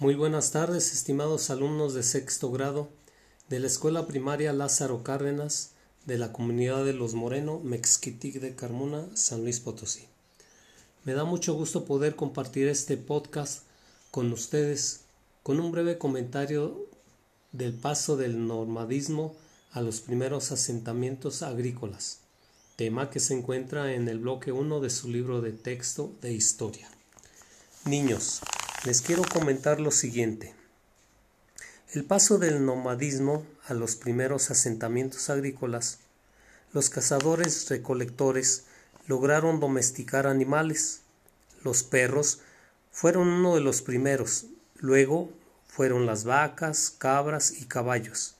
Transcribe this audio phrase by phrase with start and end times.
[0.00, 2.88] Muy buenas tardes, estimados alumnos de sexto grado
[3.50, 5.72] de la Escuela Primaria Lázaro Cárdenas
[6.06, 10.06] de la comunidad de Los Moreno, Mexquitic de Carmona, San Luis Potosí.
[11.04, 13.64] Me da mucho gusto poder compartir este podcast
[14.10, 15.02] con ustedes
[15.42, 16.86] con un breve comentario
[17.52, 19.36] del paso del nomadismo
[19.70, 22.20] a los primeros asentamientos agrícolas,
[22.76, 26.88] tema que se encuentra en el bloque 1 de su libro de texto de historia.
[27.84, 28.40] Niños,
[28.84, 30.54] les quiero comentar lo siguiente.
[31.92, 35.98] El paso del nomadismo a los primeros asentamientos agrícolas,
[36.72, 38.64] los cazadores recolectores
[39.06, 41.00] lograron domesticar animales.
[41.62, 42.40] Los perros
[42.90, 45.30] fueron uno de los primeros, luego
[45.68, 48.36] fueron las vacas, cabras y caballos.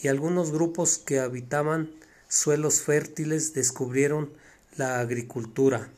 [0.00, 1.90] Y algunos grupos que habitaban
[2.28, 4.32] suelos fértiles descubrieron
[4.76, 5.90] la agricultura,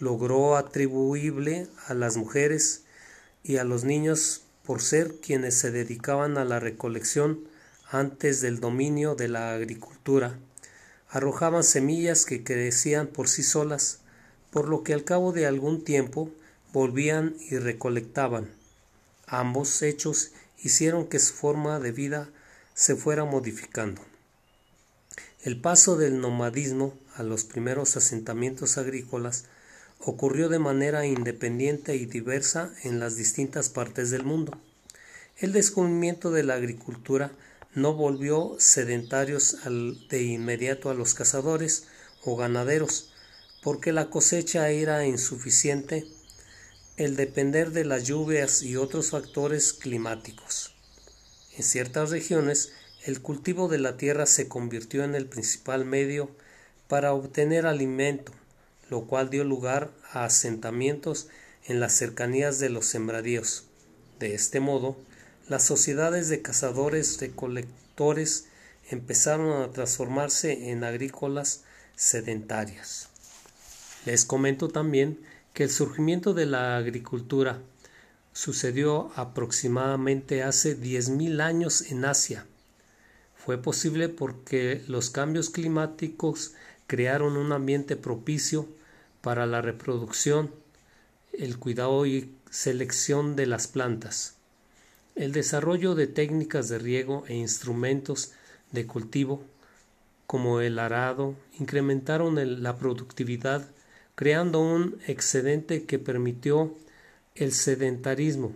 [0.00, 2.82] logró atribuible a las mujeres
[3.42, 7.40] y a los niños por ser quienes se dedicaban a la recolección
[7.90, 10.38] antes del dominio de la agricultura.
[11.08, 14.00] Arrojaban semillas que crecían por sí solas,
[14.50, 16.30] por lo que al cabo de algún tiempo
[16.72, 18.50] volvían y recolectaban.
[19.26, 22.28] Ambos hechos hicieron que su forma de vida
[22.74, 24.02] se fuera modificando.
[25.42, 29.44] El paso del nomadismo a los primeros asentamientos agrícolas
[30.00, 34.58] ocurrió de manera independiente y diversa en las distintas partes del mundo.
[35.36, 37.32] El descubrimiento de la agricultura
[37.74, 39.58] no volvió sedentarios
[40.08, 41.86] de inmediato a los cazadores
[42.24, 43.12] o ganaderos,
[43.62, 46.06] porque la cosecha era insuficiente,
[46.96, 50.74] el depender de las lluvias y otros factores climáticos.
[51.56, 52.72] En ciertas regiones,
[53.04, 56.30] el cultivo de la tierra se convirtió en el principal medio
[56.88, 58.32] para obtener alimento,
[58.90, 61.28] lo cual dio lugar a asentamientos
[61.66, 63.64] en las cercanías de los sembradíos.
[64.18, 64.96] De este modo,
[65.48, 68.46] las sociedades de cazadores recolectores
[68.90, 71.64] empezaron a transformarse en agrícolas
[71.96, 73.08] sedentarias.
[74.06, 75.18] Les comento también
[75.52, 77.60] que el surgimiento de la agricultura
[78.32, 82.46] sucedió aproximadamente hace 10.000 años en Asia.
[83.34, 86.52] Fue posible porque los cambios climáticos
[86.86, 88.68] crearon un ambiente propicio
[89.20, 90.50] para la reproducción,
[91.32, 94.36] el cuidado y selección de las plantas,
[95.14, 98.32] el desarrollo de técnicas de riego e instrumentos
[98.72, 99.42] de cultivo
[100.28, 103.66] como el arado incrementaron la productividad
[104.14, 106.76] creando un excedente que permitió
[107.34, 108.52] el sedentarismo.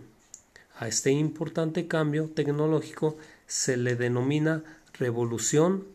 [0.77, 4.63] A este importante cambio tecnológico se le denomina
[4.99, 5.85] revolución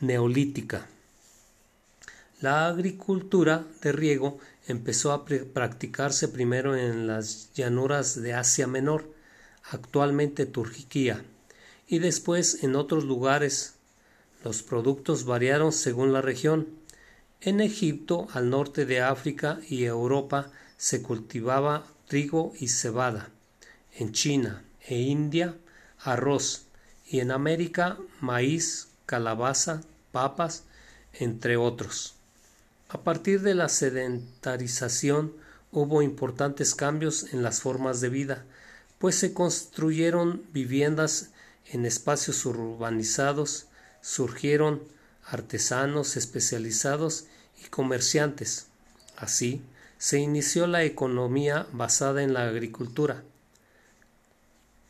[0.00, 0.88] neolítica.
[2.40, 4.38] La agricultura de riego
[4.68, 9.12] empezó a practicarse primero en las llanuras de Asia Menor,
[9.72, 11.24] actualmente Turquía,
[11.88, 13.74] y después en otros lugares.
[14.44, 16.68] Los productos variaron según la región.
[17.40, 23.30] En Egipto, al norte de África y Europa se cultivaba trigo y cebada.
[23.96, 25.56] En China e India,
[25.98, 26.66] arroz.
[27.04, 29.80] Y en América, maíz, calabaza,
[30.12, 30.62] papas,
[31.14, 32.17] entre otros.
[32.90, 35.34] A partir de la sedentarización
[35.72, 38.44] hubo importantes cambios en las formas de vida,
[38.98, 41.28] pues se construyeron viviendas
[41.66, 43.66] en espacios urbanizados,
[44.00, 44.82] surgieron
[45.26, 47.26] artesanos especializados
[47.62, 48.68] y comerciantes.
[49.18, 49.60] Así,
[49.98, 53.22] se inició la economía basada en la agricultura.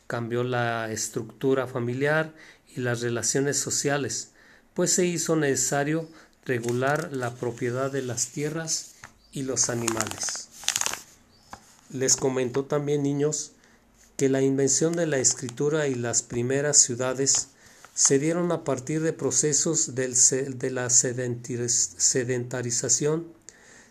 [0.07, 2.33] Cambió la estructura familiar
[2.73, 4.31] y las relaciones sociales,
[4.73, 6.07] pues se hizo necesario
[6.49, 8.95] regular la propiedad de las tierras
[9.31, 10.47] y los animales.
[11.91, 13.51] Les comentó también, niños,
[14.17, 17.49] que la invención de la escritura y las primeras ciudades
[17.93, 23.27] se dieron a partir de procesos de la sedentarización.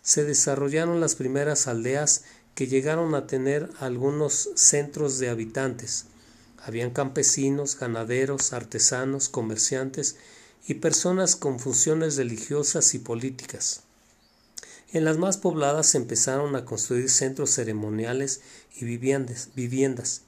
[0.03, 2.25] Se desarrollaron las primeras aldeas
[2.57, 6.07] que llegaron a tener algunos centros de habitantes.
[6.65, 10.17] Habían campesinos, ganaderos, artesanos, comerciantes
[10.67, 13.83] y personas con funciones religiosas y políticas.
[14.91, 18.41] En las más pobladas se empezaron a construir centros ceremoniales
[18.75, 20.23] y viviendas.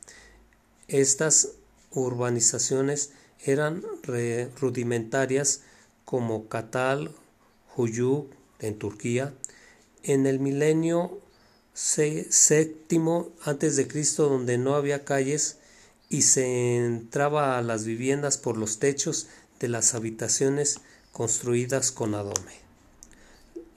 [0.88, 1.48] Estas
[1.90, 3.10] urbanizaciones
[3.44, 3.82] eran
[4.60, 5.62] rudimentarias
[6.04, 7.14] como Katal,
[7.76, 9.32] Huyuk en Turquía.
[10.02, 11.20] En el milenio
[11.72, 15.56] séptimo antes de Cristo donde no había calles
[16.10, 19.28] y se entraba a las viviendas por los techos
[19.60, 20.80] de las habitaciones
[21.12, 22.58] construidas con adome.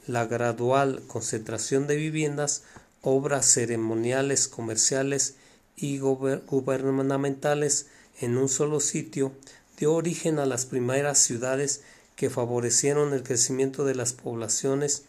[0.07, 2.63] La gradual concentración de viviendas,
[3.01, 5.35] obras ceremoniales comerciales
[5.75, 7.87] y gubernamentales
[8.19, 9.33] en un solo sitio
[9.77, 11.81] dio origen a las primeras ciudades
[12.15, 15.03] que favorecieron el crecimiento de las poblaciones.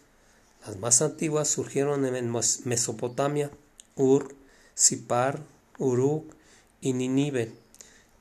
[0.65, 2.31] Las más antiguas surgieron en
[2.63, 3.51] Mesopotamia,
[3.95, 4.35] Ur,
[4.73, 5.41] Sipar,
[5.77, 6.33] Uruk
[6.81, 7.51] y Ninive,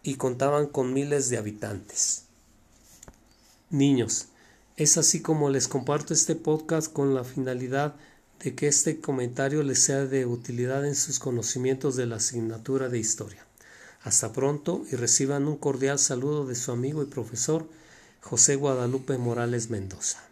[0.02, 2.24] y contaban con miles de habitantes.
[3.74, 4.26] Niños,
[4.76, 7.96] es así como les comparto este podcast con la finalidad
[8.38, 13.00] de que este comentario les sea de utilidad en sus conocimientos de la asignatura de
[13.00, 13.44] historia.
[14.04, 17.66] Hasta pronto y reciban un cordial saludo de su amigo y profesor
[18.20, 20.22] José Guadalupe Morales Mendoza.